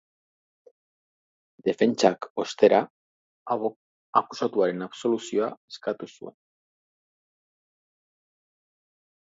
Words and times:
Defentsak, 1.67 2.25
ostera, 2.43 2.79
akusatuaren 4.21 4.87
absoluzioa 4.87 5.51
eskatu 5.75 6.11
zuen. 6.17 6.39